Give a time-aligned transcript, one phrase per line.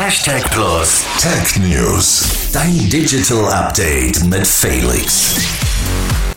[0.00, 2.52] Hashtag Plus Tech News.
[2.52, 5.36] Dein Digital Update mit Felix.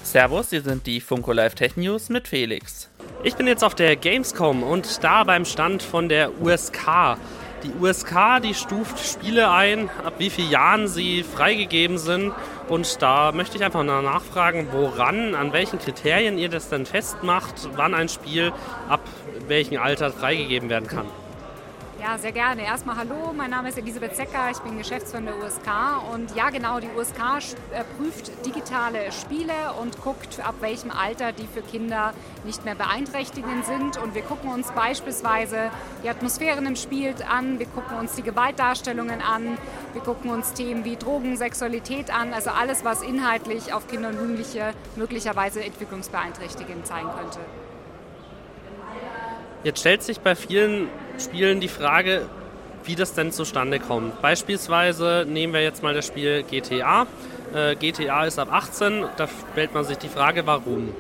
[0.02, 2.90] Servus, hier sind die Funko Live Tech News mit Felix.
[3.22, 7.18] Ich bin jetzt auf der Gamescom und da beim Stand von der USK.
[7.64, 12.34] Die USK, die stuft Spiele ein, ab wie vielen Jahren sie freigegeben sind.
[12.68, 17.70] Und da möchte ich einfach mal nachfragen, woran, an welchen Kriterien ihr das denn festmacht,
[17.76, 18.54] wann ein Spiel
[18.90, 19.02] ab
[19.48, 21.06] welchem Alter freigegeben werden kann.
[22.02, 22.64] Ja, sehr gerne.
[22.64, 25.68] Erstmal hallo, mein Name ist Elisabeth Zecker, ich bin Geschäftsführerin der USK
[26.12, 27.20] und ja genau, die USK
[27.72, 33.66] äh, prüft digitale Spiele und guckt, ab welchem Alter die für Kinder nicht mehr beeinträchtigend
[33.66, 35.70] sind und wir gucken uns beispielsweise
[36.04, 39.60] die Atmosphären im Spiel an, wir gucken uns die Gewaltdarstellungen an,
[39.94, 44.16] wir gucken uns Themen wie Drogen, Sexualität an, also alles, was inhaltlich auf Kinder und
[44.16, 47.40] Jugendliche möglicherweise entwicklungsbeeinträchtigend sein könnte.
[49.64, 50.90] Jetzt stellt sich bei vielen
[51.22, 52.28] Spielen die Frage,
[52.84, 54.22] wie das denn zustande kommt.
[54.22, 57.06] Beispielsweise nehmen wir jetzt mal das Spiel GTA.
[57.54, 60.94] Äh, GTA ist ab 18, da stellt man sich die Frage, warum.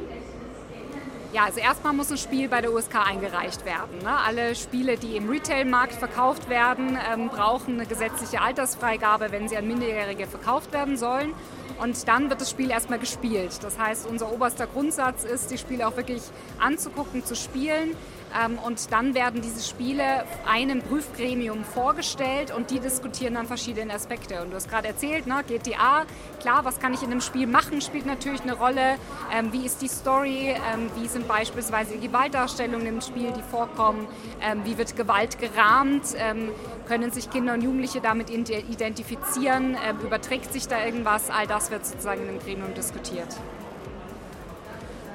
[1.33, 3.99] Ja, also erstmal muss ein Spiel bei der USK eingereicht werden.
[4.03, 4.09] Ne?
[4.09, 9.65] Alle Spiele, die im Retailmarkt verkauft werden, ähm, brauchen eine gesetzliche Altersfreigabe, wenn sie an
[9.65, 11.33] Minderjährige verkauft werden sollen.
[11.81, 13.63] Und dann wird das Spiel erstmal gespielt.
[13.63, 16.21] Das heißt, unser oberster Grundsatz ist, die Spiele auch wirklich
[16.59, 17.95] anzugucken, zu spielen.
[18.39, 24.41] Ähm, und dann werden diese Spiele einem Prüfgremium vorgestellt und die diskutieren dann verschiedene Aspekte.
[24.41, 26.05] Und du hast gerade erzählt, ne, GTA,
[26.39, 28.95] klar, was kann ich in einem Spiel machen, spielt natürlich eine Rolle.
[29.33, 30.49] Ähm, wie ist die Story?
[30.49, 34.07] Ähm, wie sind beispielsweise Gewaltdarstellungen im Spiel, die vorkommen?
[34.41, 36.05] Ähm, wie wird Gewalt gerahmt?
[36.17, 36.49] Ähm,
[36.87, 39.77] können sich Kinder und Jugendliche damit identifizieren?
[39.85, 41.29] Ähm, überträgt sich da irgendwas?
[41.29, 43.27] All das wird sozusagen im Gremium diskutiert.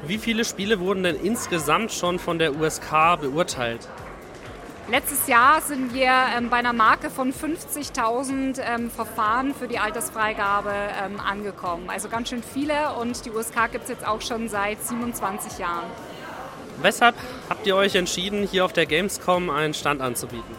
[0.06, 3.88] Wie viele Spiele wurden denn insgesamt schon von der USK beurteilt?
[4.88, 10.70] Letztes Jahr sind wir ähm, bei einer Marke von 50.000 ähm, Verfahren für die Altersfreigabe
[11.04, 11.90] ähm, angekommen.
[11.90, 15.90] Also ganz schön viele und die USK gibt es jetzt auch schon seit 27 Jahren.
[16.82, 17.16] Weshalb
[17.48, 20.54] habt ihr euch entschieden, hier auf der Gamescom einen Stand anzubieten?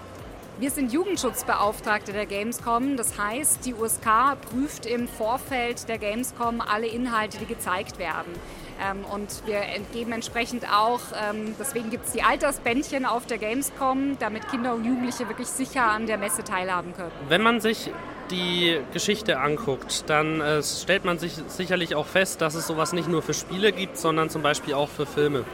[0.59, 2.97] Wir sind Jugendschutzbeauftragte der Gamescom.
[2.97, 8.33] Das heißt, die USK prüft im Vorfeld der Gamescom alle Inhalte, die gezeigt werden.
[8.79, 9.61] Ähm, und wir
[9.93, 10.99] geben entsprechend auch,
[11.29, 15.83] ähm, deswegen gibt es die Altersbändchen auf der Gamescom, damit Kinder und Jugendliche wirklich sicher
[15.83, 17.11] an der Messe teilhaben können.
[17.27, 17.91] Wenn man sich
[18.29, 23.07] die Geschichte anguckt, dann äh, stellt man sich sicherlich auch fest, dass es sowas nicht
[23.07, 25.45] nur für Spiele gibt, sondern zum Beispiel auch für Filme.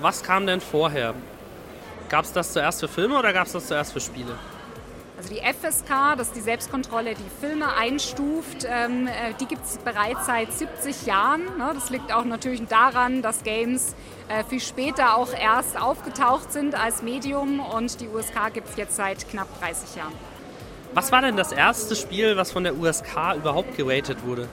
[0.00, 1.14] Was kam denn vorher?
[2.08, 4.36] Gab es das zuerst für Filme oder gab es das zuerst für Spiele?
[5.22, 9.78] Also die FSK, das ist die Selbstkontrolle, die Filme einstuft, ähm, äh, die gibt es
[9.78, 11.42] bereits seit 70 Jahren.
[11.58, 11.70] Ne?
[11.74, 13.94] Das liegt auch natürlich daran, dass Games
[14.28, 18.96] äh, viel später auch erst aufgetaucht sind als Medium und die USK gibt es jetzt
[18.96, 20.12] seit knapp 30 Jahren.
[20.94, 24.48] Was war denn das erste Spiel, was von der USK überhaupt geratet wurde?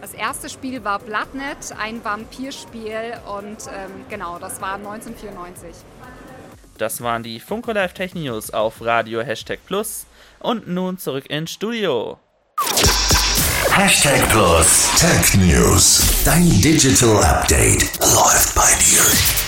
[0.00, 5.84] Das erste Spiel war Bloodnet, ein Vampirspiel und ähm, genau, das war 1994.
[6.80, 10.06] Das waren die Funko Live Tech News auf Radio Hashtag Plus.
[10.38, 12.18] Und nun zurück ins Studio.
[13.70, 16.22] Hashtag Plus Tech News.
[16.24, 19.39] Dein Digital Update läuft bei dir.